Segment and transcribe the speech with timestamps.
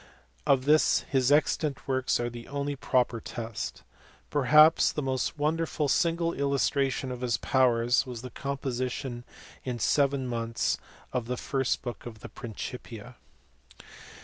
[0.47, 3.83] Of this his extant works are the only proper test.
[4.31, 9.25] Perhaps the most wonderful single illustration of his powers was the composition
[9.63, 10.79] in seven months
[11.13, 13.17] of the first book of the Principia.